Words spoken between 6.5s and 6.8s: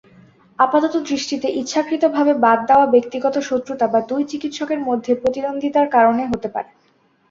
পারে।